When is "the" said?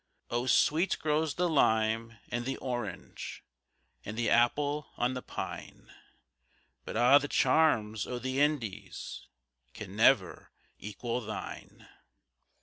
1.35-1.47, 2.43-2.57, 4.17-4.31, 5.13-5.21, 7.21-7.27, 8.17-8.39